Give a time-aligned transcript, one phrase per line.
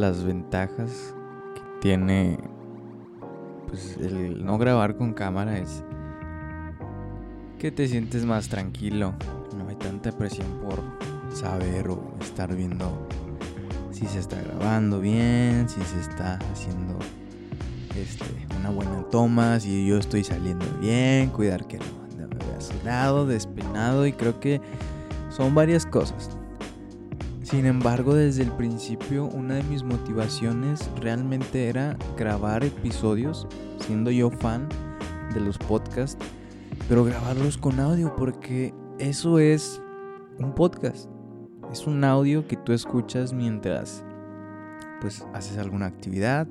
[0.00, 1.14] las ventajas
[1.54, 2.38] que tiene
[3.68, 5.84] pues el no grabar con cámara es
[7.58, 9.12] que te sientes más tranquilo,
[9.56, 10.80] no hay tanta presión por
[11.36, 13.06] saber o estar viendo
[13.90, 16.98] si se está grabando bien, si se está haciendo
[17.96, 18.24] este,
[18.58, 21.84] una buena toma, si yo estoy saliendo bien, cuidar que no
[22.22, 24.60] ande a su lado, despeinado y creo que
[25.30, 26.37] son varias cosas.
[27.48, 33.46] Sin embargo, desde el principio una de mis motivaciones realmente era grabar episodios,
[33.80, 34.68] siendo yo fan
[35.32, 36.22] de los podcasts,
[36.90, 39.80] pero grabarlos con audio porque eso es
[40.38, 41.08] un podcast.
[41.72, 44.04] Es un audio que tú escuchas mientras
[45.00, 46.46] pues haces alguna actividad,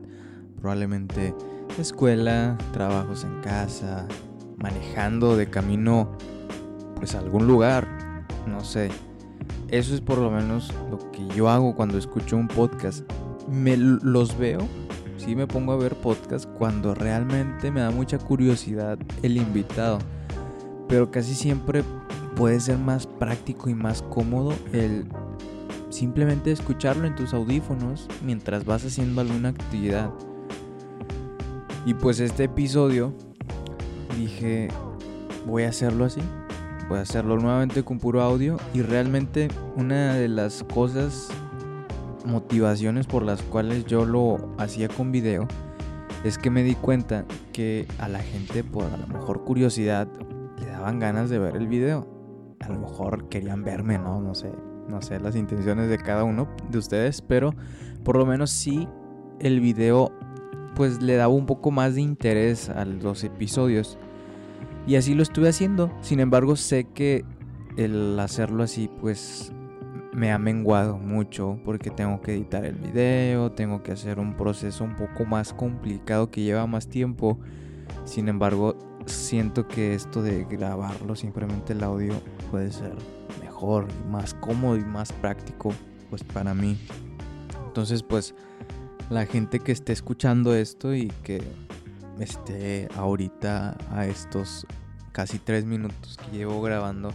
[0.59, 1.35] probablemente
[1.77, 4.07] escuela, trabajos en casa,
[4.57, 6.17] manejando de camino
[6.95, 7.87] pues a algún lugar,
[8.47, 8.89] no sé.
[9.69, 13.03] Eso es por lo menos lo que yo hago cuando escucho un podcast.
[13.49, 14.59] Me los veo,
[15.17, 19.99] sí me pongo a ver podcast cuando realmente me da mucha curiosidad el invitado.
[20.87, 21.83] Pero casi siempre
[22.35, 25.05] puede ser más práctico y más cómodo el
[25.89, 30.11] simplemente escucharlo en tus audífonos mientras vas haciendo alguna actividad.
[31.85, 33.13] Y pues este episodio
[34.17, 34.67] dije,
[35.45, 36.21] voy a hacerlo así.
[36.89, 38.57] A hacerlo nuevamente con puro audio.
[38.73, 41.29] Y realmente una de las cosas,
[42.25, 45.47] motivaciones por las cuales yo lo hacía con video,
[46.23, 50.07] es que me di cuenta que a la gente por a lo mejor curiosidad
[50.59, 52.17] le daban ganas de ver el video
[52.59, 54.21] a lo mejor querían verme, ¿no?
[54.21, 54.51] No sé,
[54.87, 57.53] no sé las intenciones de cada uno de ustedes, pero
[58.03, 58.87] por lo menos sí
[59.39, 60.11] el video
[60.75, 63.97] pues le daba un poco más de interés a los episodios.
[64.87, 65.91] Y así lo estuve haciendo.
[66.01, 67.25] Sin embargo, sé que
[67.75, 69.51] el hacerlo así pues
[70.13, 74.83] me ha menguado mucho porque tengo que editar el video, tengo que hacer un proceso
[74.83, 77.37] un poco más complicado que lleva más tiempo.
[78.05, 82.13] Sin embargo, siento que esto de grabarlo simplemente el audio
[82.49, 82.95] puede ser
[83.43, 85.73] mejor, más cómodo y más práctico
[86.09, 86.77] pues para mí.
[87.67, 88.33] Entonces pues
[89.09, 91.43] la gente que esté escuchando esto y que
[92.21, 94.65] esté ahorita a estos
[95.11, 97.11] casi tres minutos que llevo grabando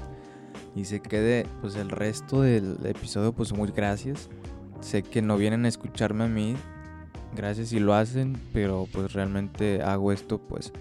[0.74, 4.28] y se quede pues el resto del episodio pues muy gracias.
[4.80, 6.56] Sé que no vienen a escucharme a mí,
[7.36, 10.72] gracias si lo hacen, pero pues realmente hago esto pues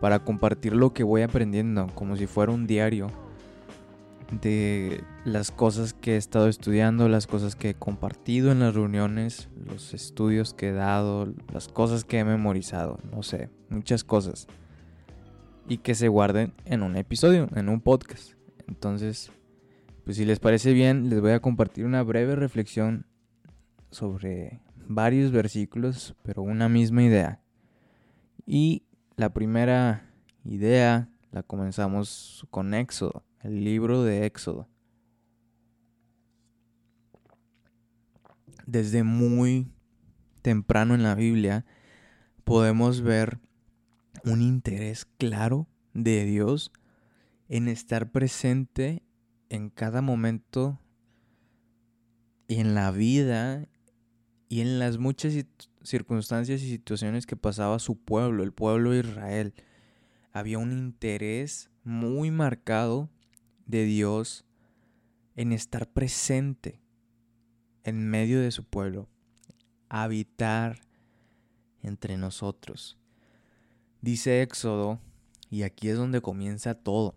[0.00, 3.10] para compartir lo que voy aprendiendo, como si fuera un diario
[4.30, 9.48] de las cosas que he estado estudiando, las cosas que he compartido en las reuniones,
[9.64, 14.46] los estudios que he dado, las cosas que he memorizado, no sé, muchas cosas.
[15.68, 18.34] Y que se guarden en un episodio, en un podcast.
[18.68, 19.32] Entonces,
[20.04, 23.06] pues si les parece bien, les voy a compartir una breve reflexión
[23.90, 27.40] sobre varios versículos, pero una misma idea.
[28.46, 28.84] Y
[29.16, 30.08] la primera
[30.44, 34.68] idea la comenzamos con Éxodo, el libro de Éxodo.
[38.66, 39.70] Desde muy
[40.42, 41.64] temprano en la Biblia
[42.44, 43.38] podemos ver
[44.24, 46.72] un interés claro de Dios
[47.48, 49.02] en estar presente
[49.48, 50.80] en cada momento
[52.48, 53.68] y en la vida
[54.48, 55.34] y en las muchas
[55.82, 59.54] circunstancias y situaciones que pasaba su pueblo, el pueblo de Israel.
[60.32, 63.08] Había un interés muy marcado
[63.66, 64.44] de Dios
[65.34, 66.80] en estar presente
[67.84, 69.08] en medio de su pueblo,
[69.88, 70.80] habitar
[71.82, 72.98] entre nosotros.
[74.00, 75.00] Dice Éxodo,
[75.50, 77.14] y aquí es donde comienza todo.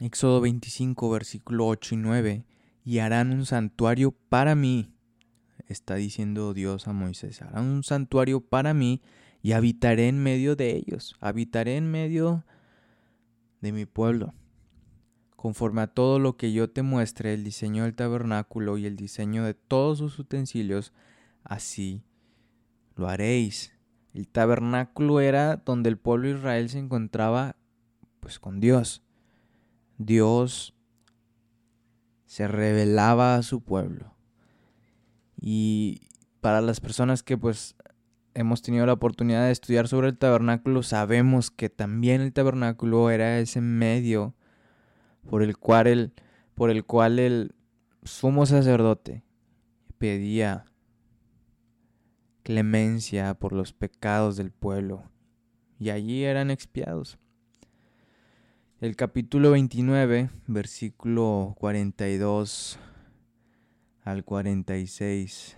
[0.00, 2.44] Éxodo 25, versículo 8 y 9,
[2.84, 4.92] y harán un santuario para mí
[5.72, 9.02] está diciendo Dios a Moisés, hará un santuario para mí
[9.42, 12.44] y habitaré en medio de ellos, habitaré en medio
[13.60, 14.34] de mi pueblo.
[15.40, 19.42] Conforme a todo lo que yo te muestre, el diseño del tabernáculo y el diseño
[19.42, 20.92] de todos sus utensilios,
[21.44, 22.04] así
[22.94, 23.72] lo haréis.
[24.12, 27.56] El tabernáculo era donde el pueblo de Israel se encontraba
[28.20, 29.02] pues con Dios.
[29.96, 30.74] Dios
[32.26, 34.14] se revelaba a su pueblo.
[35.40, 36.02] Y
[36.42, 37.76] para las personas que pues
[38.34, 43.38] hemos tenido la oportunidad de estudiar sobre el tabernáculo, sabemos que también el tabernáculo era
[43.38, 44.34] ese medio
[45.30, 46.12] por el cual el,
[46.56, 47.54] por el, cual el
[48.02, 49.22] sumo sacerdote
[49.96, 50.64] pedía
[52.42, 55.04] clemencia por los pecados del pueblo
[55.78, 57.16] y allí eran expiados.
[58.80, 62.80] El capítulo 29, versículo 42
[64.02, 65.56] al 46.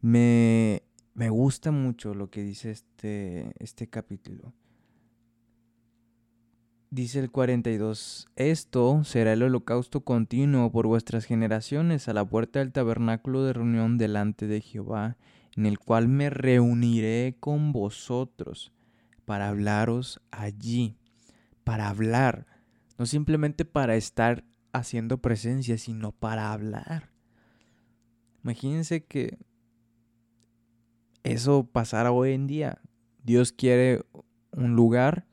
[0.00, 0.82] Me,
[1.12, 4.54] me gusta mucho lo que dice este, este capítulo.
[6.90, 12.72] Dice el 42, esto será el holocausto continuo por vuestras generaciones a la puerta del
[12.72, 15.18] tabernáculo de reunión delante de Jehová,
[15.54, 18.72] en el cual me reuniré con vosotros
[19.26, 20.96] para hablaros allí,
[21.62, 22.46] para hablar,
[22.96, 27.10] no simplemente para estar haciendo presencia, sino para hablar.
[28.42, 29.36] Imagínense que
[31.22, 32.80] eso pasara hoy en día.
[33.24, 34.06] Dios quiere
[34.52, 35.27] un lugar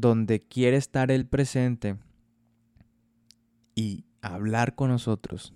[0.00, 1.96] donde quiere estar el presente
[3.74, 5.54] y hablar con nosotros.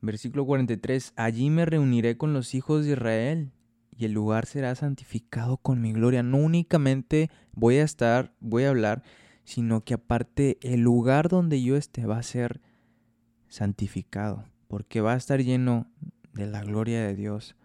[0.00, 3.52] Versículo 43, allí me reuniré con los hijos de Israel
[3.96, 6.22] y el lugar será santificado con mi gloria.
[6.22, 9.02] No únicamente voy a estar, voy a hablar,
[9.44, 12.60] sino que aparte el lugar donde yo esté va a ser
[13.48, 15.90] santificado, porque va a estar lleno
[16.32, 17.56] de la gloria de Dios.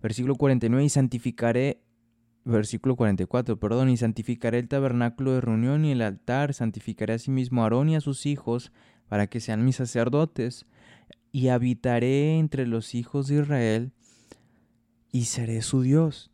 [0.00, 1.80] Versículo 49, y santificaré
[2.52, 7.64] versículo 44, perdón, y santificaré el tabernáculo de reunión y el altar, santificaré asimismo a
[7.64, 8.72] Aarón y a sus hijos,
[9.08, 10.66] para que sean mis sacerdotes,
[11.32, 13.92] y habitaré entre los hijos de Israel,
[15.10, 16.30] y seré su Dios.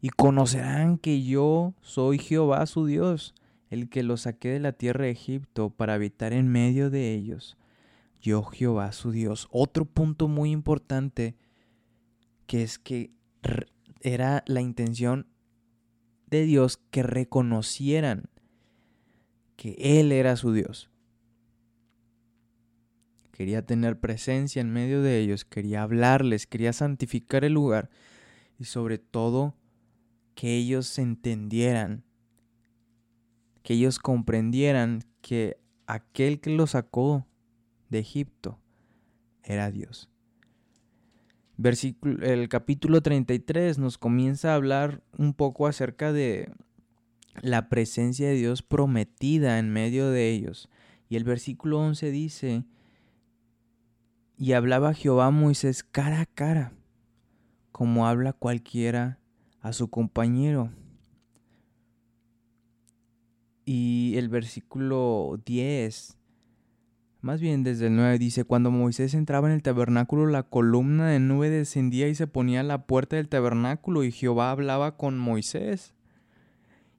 [0.00, 3.34] Y conocerán que yo soy Jehová su Dios,
[3.70, 7.56] el que los saqué de la tierra de Egipto para habitar en medio de ellos.
[8.20, 9.48] Yo Jehová su Dios.
[9.50, 11.36] Otro punto muy importante
[12.46, 13.12] que es que
[14.02, 15.26] era la intención
[16.26, 18.28] de Dios que reconocieran
[19.56, 20.90] que Él era su Dios.
[23.30, 27.90] Quería tener presencia en medio de ellos, quería hablarles, quería santificar el lugar
[28.58, 29.54] y sobre todo
[30.34, 32.04] que ellos entendieran,
[33.62, 37.26] que ellos comprendieran que aquel que los sacó
[37.88, 38.58] de Egipto
[39.42, 40.11] era Dios
[41.58, 46.52] el capítulo 33 nos comienza a hablar un poco acerca de
[47.40, 50.68] la presencia de Dios prometida en medio de ellos.
[51.08, 52.64] Y el versículo 11 dice,
[54.36, 56.72] y hablaba Jehová a Moisés cara a cara,
[57.70, 59.18] como habla cualquiera
[59.60, 60.72] a su compañero.
[63.64, 66.18] Y el versículo 10
[67.22, 71.20] más bien desde el 9 dice, cuando Moisés entraba en el tabernáculo, la columna de
[71.20, 75.94] nube descendía y se ponía a la puerta del tabernáculo y Jehová hablaba con Moisés.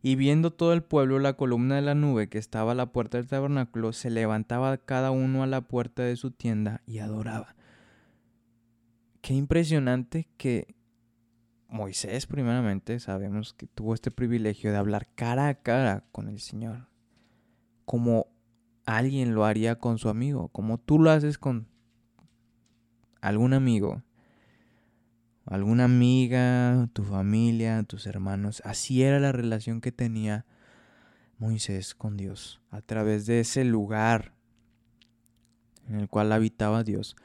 [0.02, 3.18] Y viendo todo el pueblo la columna de la nube que estaba a la puerta
[3.18, 7.56] del tabernáculo, se levantaba cada uno a la puerta de su tienda y adoraba.
[9.20, 10.74] Qué impresionante que
[11.68, 16.88] Moisés primeramente sabemos que tuvo este privilegio de hablar cara a cara con el Señor.
[17.84, 18.33] Como
[18.86, 21.68] alguien lo haría con su amigo, como tú lo haces con
[23.22, 24.04] algún amigo,
[25.46, 28.62] alguna amiga, tu familia, tus hermanos.
[28.66, 30.46] Así era la relación que tenía
[31.38, 34.34] Moisés con Dios, a través de ese lugar
[35.88, 37.16] en el cual habitaba Dios.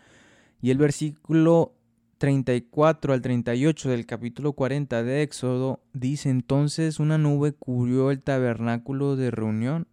[0.61, 1.75] Y el versículo
[2.19, 9.15] 34 al 38 del capítulo 40 de Éxodo dice entonces una nube cubrió el tabernáculo
[9.15, 9.87] de reunión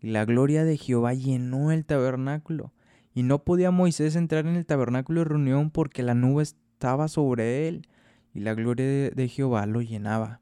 [0.00, 2.72] y la gloria de Jehová llenó el tabernáculo.
[3.14, 7.66] Y no podía Moisés entrar en el tabernáculo de reunión porque la nube estaba sobre
[7.66, 7.88] él
[8.32, 10.40] y la gloria de, Jehová lo llenaba.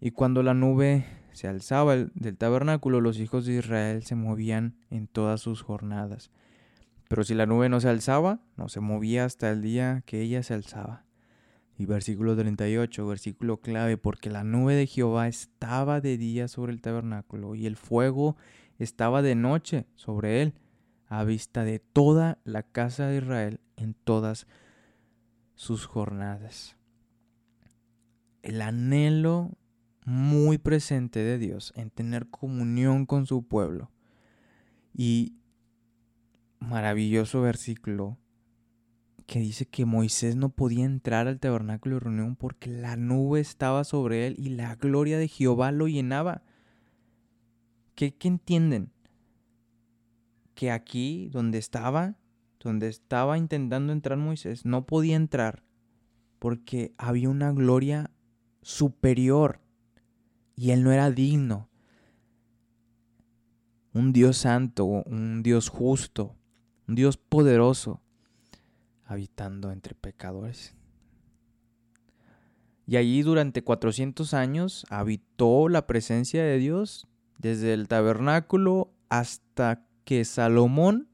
[0.00, 5.08] Y cuando la nube se alzaba del tabernáculo, los hijos de Israel se movían en
[5.08, 6.30] todas sus jornadas.
[7.08, 10.42] Pero si la nube no se alzaba, no se movía hasta el día que ella
[10.42, 11.05] se alzaba.
[11.78, 16.80] Y versículo 38, versículo clave, porque la nube de Jehová estaba de día sobre el
[16.80, 18.36] tabernáculo y el fuego
[18.78, 20.54] estaba de noche sobre él,
[21.08, 24.46] a vista de toda la casa de Israel en todas
[25.54, 26.76] sus jornadas.
[28.42, 29.52] El anhelo
[30.04, 33.90] muy presente de Dios en tener comunión con su pueblo.
[34.94, 35.34] Y
[36.60, 38.18] maravilloso versículo
[39.26, 43.82] que dice que Moisés no podía entrar al tabernáculo de reunión porque la nube estaba
[43.82, 46.42] sobre él y la gloria de Jehová lo llenaba.
[47.96, 48.92] ¿Qué, qué entienden?
[50.54, 52.14] Que aquí, donde estaba,
[52.60, 55.64] donde estaba intentando entrar Moisés, no podía entrar
[56.38, 58.12] porque había una gloria
[58.62, 59.60] superior
[60.54, 61.68] y él no era digno.
[63.92, 66.36] Un Dios santo, un Dios justo,
[66.86, 68.02] un Dios poderoso
[69.06, 70.74] habitando entre pecadores.
[72.86, 77.08] Y allí durante 400 años habitó la presencia de Dios
[77.38, 81.08] desde el tabernáculo hasta que Salomón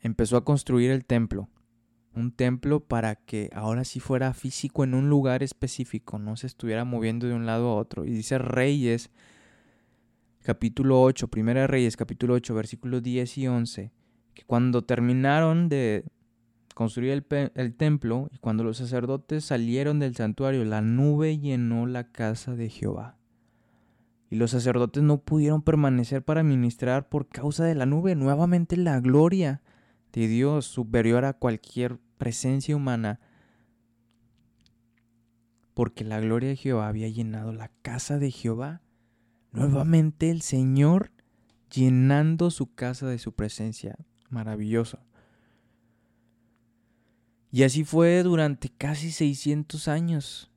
[0.00, 1.48] empezó a construir el templo.
[2.14, 6.84] Un templo para que ahora sí fuera físico en un lugar específico, no se estuviera
[6.84, 8.06] moviendo de un lado a otro.
[8.06, 9.10] Y dice Reyes,
[10.42, 13.92] capítulo 8, Primera Reyes, capítulo 8, versículos 10 y 11,
[14.32, 16.06] que cuando terminaron de
[16.76, 22.54] construir el, templo y cuando los sacerdotes salieron del santuario, la nube llenó la casa
[22.54, 23.16] de Jehová.
[24.28, 28.14] Y los sacerdotes no pudieron permanecer para ministrar por causa de la nube.
[28.14, 29.62] Nuevamente la gloria
[30.12, 33.20] de Dios superior a cualquier presencia humana.
[35.72, 38.82] Porque la gloria de Jehová había llenado la casa de Jehová.
[39.50, 41.10] Nuevamente el Señor
[41.70, 43.96] llenando su casa de su presencia.
[44.28, 44.98] Maravilloso.
[47.56, 50.50] Y así fue durante casi 600 años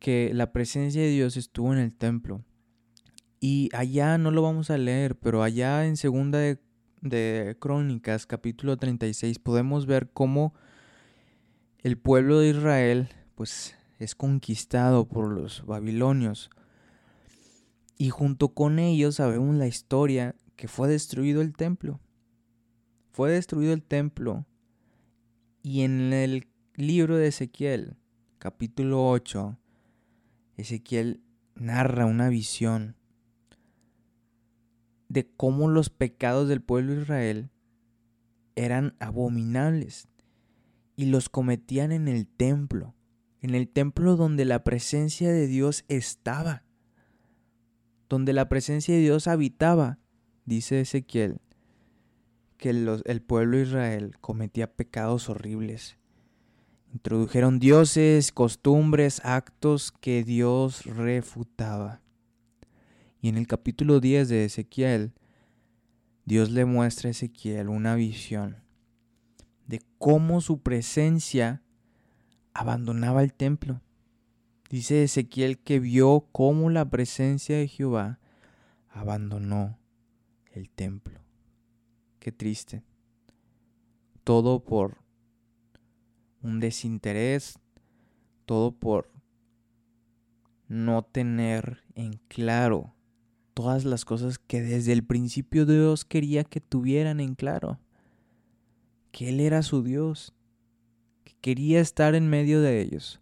[0.00, 2.44] que la presencia de Dios estuvo en el templo.
[3.38, 9.38] Y allá no lo vamos a leer, pero allá en segunda de, Crónicas, capítulo 36,
[9.38, 10.52] podemos ver cómo
[11.78, 16.50] el pueblo de Israel pues es conquistado por los babilonios.
[17.98, 22.00] Y junto con ellos sabemos la historia que fue destruido el templo.
[23.12, 24.44] Fue destruido el templo.
[25.68, 26.46] Y en el
[26.76, 27.96] libro de Ezequiel,
[28.38, 29.58] capítulo 8,
[30.56, 31.24] Ezequiel
[31.56, 32.94] narra una visión
[35.08, 37.50] de cómo los pecados del pueblo de Israel
[38.54, 40.06] eran abominables
[40.94, 42.94] y los cometían en el templo,
[43.40, 46.62] en el templo donde la presencia de Dios estaba,
[48.08, 49.98] donde la presencia de Dios habitaba,
[50.44, 51.40] dice Ezequiel,
[52.56, 55.98] que el pueblo de Israel cometía pecados horribles.
[56.92, 62.00] Introdujeron dioses, costumbres, actos que Dios refutaba.
[63.20, 65.12] Y en el capítulo 10 de Ezequiel,
[66.24, 68.56] Dios le muestra a Ezequiel una visión
[69.66, 71.62] de cómo su presencia
[72.54, 73.82] abandonaba el templo.
[74.70, 78.18] Dice Ezequiel que vio cómo la presencia de Jehová
[78.88, 79.78] abandonó
[80.52, 81.25] el templo.
[82.26, 82.82] Qué triste.
[84.24, 84.96] Todo por
[86.42, 87.60] un desinterés,
[88.46, 89.12] todo por
[90.66, 92.96] no tener en claro
[93.54, 97.78] todas las cosas que desde el principio Dios quería que tuvieran en claro.
[99.12, 100.34] Que Él era su Dios,
[101.22, 103.20] que quería estar en medio de ellos.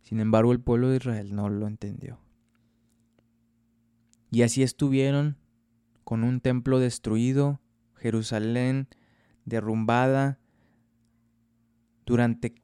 [0.00, 2.18] Sin embargo, el pueblo de Israel no lo entendió.
[4.30, 5.36] Y así estuvieron
[6.04, 7.60] con un templo destruido,
[8.06, 8.86] Jerusalén
[9.44, 10.38] derrumbada,
[12.04, 12.54] durante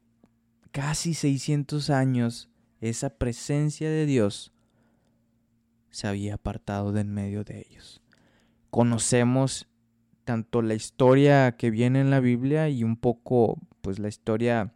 [0.71, 2.49] casi 600 años,
[2.81, 4.53] esa presencia de Dios
[5.91, 8.03] se había apartado de en medio de ellos.
[8.71, 9.67] Conocemos
[10.25, 14.73] tanto la historia que viene en la Biblia y un poco pues la historia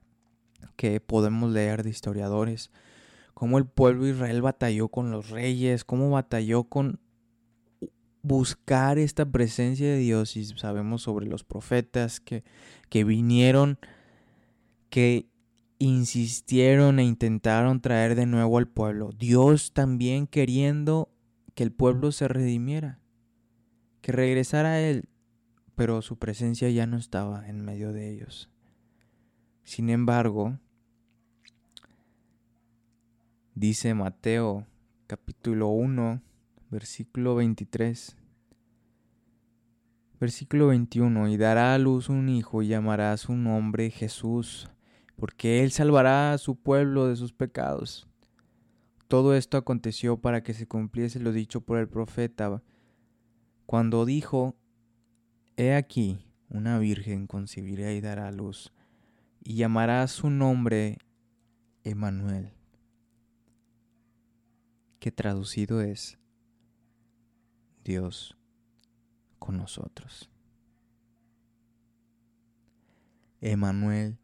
[0.75, 2.73] que podemos leer de historiadores,
[3.35, 6.99] cómo el pueblo de Israel batalló con los reyes, cómo batalló con
[8.27, 12.43] buscar esta presencia de Dios y sabemos sobre los profetas que,
[12.89, 13.79] que vinieron,
[14.91, 15.29] que
[15.79, 19.11] insistieron e intentaron traer de nuevo al pueblo.
[19.17, 21.09] Dios también queriendo
[21.55, 22.99] que el pueblo se redimiera,
[24.01, 25.09] que regresara a Él,
[25.77, 28.51] pero su presencia ya no estaba en medio de ellos.
[29.63, 30.59] Sin embargo,
[33.55, 34.67] dice Mateo
[35.07, 36.23] capítulo 1,
[36.71, 38.17] versículo 23.
[40.19, 44.71] Versículo 21, y dará a luz un hijo y llamará su nombre Jesús
[45.17, 48.07] porque Él salvará a su pueblo de sus pecados.
[49.09, 52.63] Todo esto aconteció para que se cumpliese lo dicho por el profeta,
[53.65, 54.57] cuando dijo,
[55.57, 56.19] He aquí,
[56.51, 58.73] una virgen concebirá y dará a luz,
[59.43, 60.99] y llamará su nombre
[61.83, 62.53] Emanuel,
[64.99, 66.19] que traducido es
[67.87, 68.37] Dios
[69.39, 70.29] con nosotros.
[73.41, 74.19] Emanuel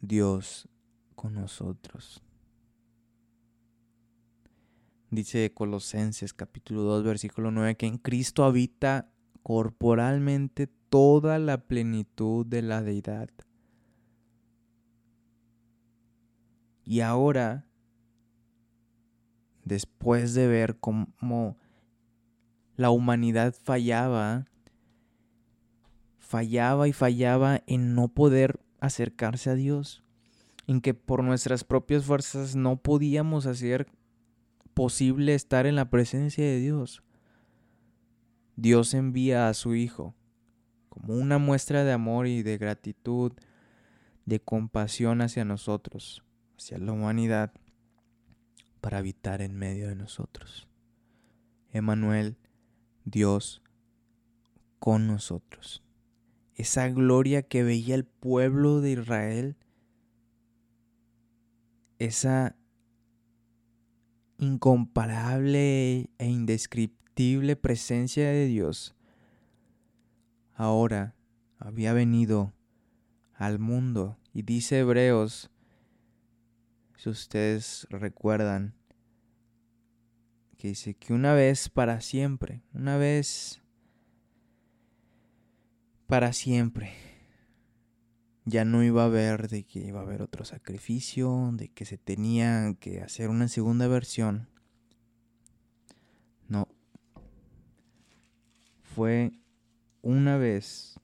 [0.00, 0.66] Dios
[1.14, 2.22] con nosotros.
[5.10, 9.10] Dice Colosenses capítulo 2 versículo 9 que en Cristo habita
[9.42, 13.28] corporalmente toda la plenitud de la deidad.
[16.82, 17.66] Y ahora,
[19.64, 21.58] después de ver cómo
[22.76, 24.46] la humanidad fallaba,
[26.18, 30.02] fallaba y fallaba en no poder acercarse a Dios,
[30.66, 33.86] en que por nuestras propias fuerzas no podíamos hacer
[34.74, 37.02] posible estar en la presencia de Dios.
[38.56, 40.14] Dios envía a su Hijo
[40.88, 43.32] como una muestra de amor y de gratitud,
[44.26, 46.24] de compasión hacia nosotros,
[46.56, 47.52] hacia la humanidad,
[48.80, 50.68] para habitar en medio de nosotros.
[51.72, 52.36] Emanuel,
[53.04, 53.62] Dios
[54.78, 55.82] con nosotros.
[56.56, 59.56] Esa gloria que veía el pueblo de Israel,
[61.98, 62.56] esa
[64.38, 68.94] incomparable e indescriptible presencia de Dios,
[70.54, 71.14] ahora
[71.58, 72.52] había venido
[73.34, 74.16] al mundo.
[74.32, 75.50] Y dice Hebreos,
[76.96, 78.74] si ustedes recuerdan,
[80.54, 83.62] que dice que una vez para siempre, una vez
[86.06, 86.92] para siempre,
[88.44, 91.98] ya no iba a haber de que iba a haber otro sacrificio, de que se
[91.98, 94.48] tenía que hacer una segunda versión.
[96.48, 96.68] No.
[98.82, 99.32] Fue
[100.02, 101.00] una vez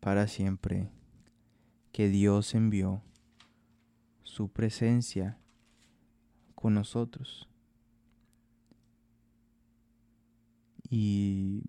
[0.00, 0.90] para siempre
[1.90, 3.02] que Dios envió
[4.22, 5.38] su presencia
[6.54, 7.48] con nosotros.
[10.88, 11.64] Y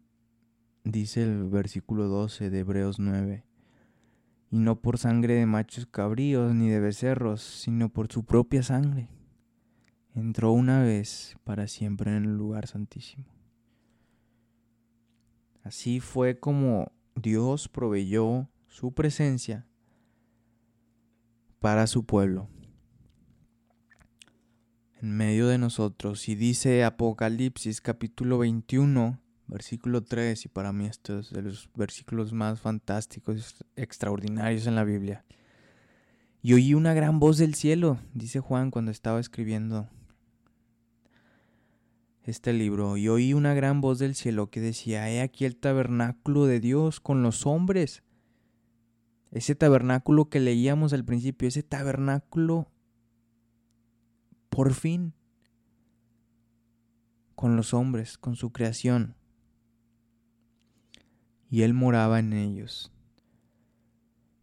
[0.83, 3.43] dice el versículo 12 de Hebreos 9,
[4.51, 9.09] y no por sangre de machos cabríos ni de becerros, sino por su propia sangre.
[10.13, 13.25] Entró una vez para siempre en el lugar santísimo.
[15.63, 19.65] Así fue como Dios proveyó su presencia
[21.59, 22.47] para su pueblo
[25.01, 26.27] en medio de nosotros.
[26.29, 32.33] Y dice Apocalipsis capítulo 21, versículo 3, y para mí esto es de los versículos
[32.33, 35.25] más fantásticos, extraordinarios en la Biblia.
[36.41, 39.89] Y oí una gran voz del cielo, dice Juan cuando estaba escribiendo
[42.23, 46.45] este libro, y oí una gran voz del cielo que decía, he aquí el tabernáculo
[46.45, 48.03] de Dios con los hombres.
[49.31, 52.71] Ese tabernáculo que leíamos al principio, ese tabernáculo,
[54.55, 55.13] por fin,
[57.35, 59.17] con los hombres, con su creación.
[61.49, 62.93] Y Él moraba en ellos.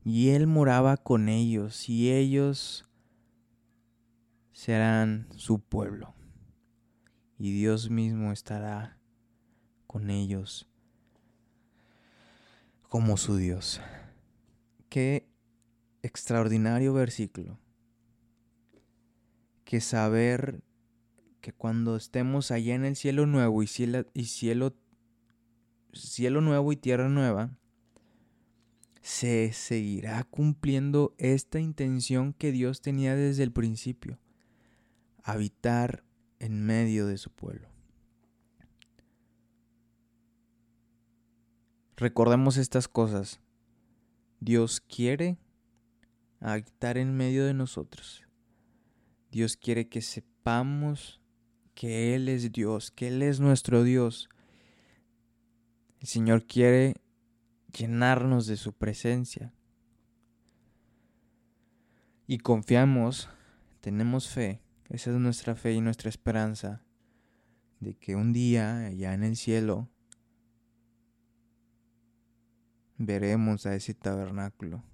[0.05, 2.85] Y Él moraba con ellos, y ellos
[4.53, 6.15] serán su pueblo
[7.43, 9.01] y Dios mismo estará
[9.89, 10.69] con ellos
[12.83, 13.81] como su Dios.
[14.89, 15.29] Qué
[16.03, 17.62] extraordinario versículo.
[19.73, 20.63] Que saber
[21.41, 24.77] que cuando estemos allá en el cielo nuevo y cielo, y cielo,
[25.95, 27.57] cielo nuevo y tierra nueva,
[29.01, 34.19] se seguirá cumpliendo esta intención que Dios tenía desde el principio.
[35.23, 36.05] Habitar
[36.39, 37.67] en medio de su pueblo.
[41.97, 43.41] Recordemos estas cosas.
[44.39, 45.39] Dios quiere
[46.41, 48.23] habitar en medio de nosotros.
[49.33, 51.21] Dios quiere que sepamos
[51.75, 54.29] que Él es Dios, que Él es nuestro Dios.
[55.99, 56.95] El Señor quiere
[57.77, 59.53] llenarnos de su presencia.
[62.29, 63.29] Y confiamos,
[63.81, 66.83] tenemos fe esa es nuestra fe y nuestra esperanza
[67.81, 69.89] de que un día allá en el cielo
[72.99, 74.85] veremos a ese tabernáculo,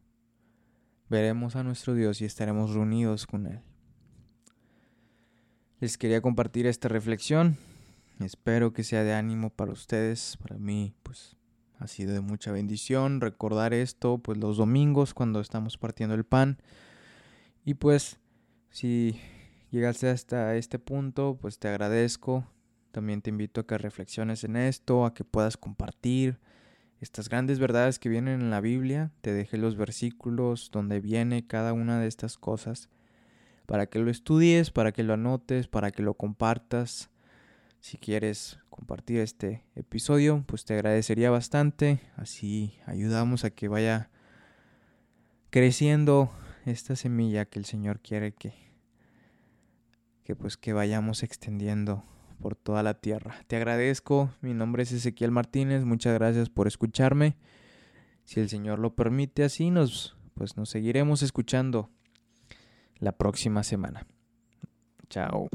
[1.10, 3.60] veremos a nuestro Dios y estaremos reunidos con Él.
[5.80, 7.56] Les quería compartir esta reflexión,
[8.18, 11.36] espero que sea de ánimo para ustedes, para mí pues
[11.78, 16.58] ha sido de mucha bendición recordar esto pues los domingos cuando estamos partiendo el pan
[17.64, 18.18] y pues
[18.70, 19.20] si
[19.70, 22.46] llegaste hasta este punto, pues te agradezco.
[22.90, 26.38] También te invito a que reflexiones en esto, a que puedas compartir
[27.00, 29.12] estas grandes verdades que vienen en la Biblia.
[29.20, 32.88] Te dejé los versículos donde viene cada una de estas cosas
[33.68, 37.10] para que lo estudies, para que lo anotes, para que lo compartas.
[37.80, 42.00] Si quieres compartir este episodio, pues te agradecería bastante.
[42.16, 44.08] Así ayudamos a que vaya
[45.50, 46.30] creciendo
[46.64, 48.54] esta semilla que el Señor quiere que
[50.24, 52.04] que pues que vayamos extendiendo
[52.40, 53.36] por toda la tierra.
[53.48, 57.36] Te agradezco, mi nombre es Ezequiel Martínez, muchas gracias por escucharme.
[58.24, 61.90] Si el Señor lo permite así, nos pues nos seguiremos escuchando
[63.00, 64.06] la próxima semana.
[65.08, 65.48] Chao.